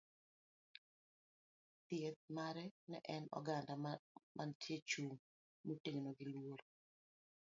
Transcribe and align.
Dhieth 1.89 2.23
mare 2.35 2.65
ne 2.89 2.97
en 3.15 3.23
oganda 3.37 3.73
mantie 4.37 4.77
chung' 4.89 5.19
motegno 5.65 6.09
gi 6.17 6.25
luor. 6.33 6.59